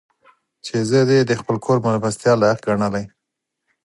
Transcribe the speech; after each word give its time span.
چې 0.65 0.75
زه 0.89 0.99
دې 1.09 1.19
د 1.25 1.31
خپل 1.41 1.55
کور 1.65 1.77
مېلمستیا 1.85 2.33
لایق 2.41 2.59
ګڼلی. 2.65 3.05